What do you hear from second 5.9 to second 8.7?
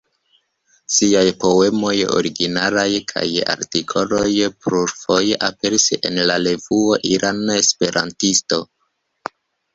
en la revuo "Irana Esperantisto".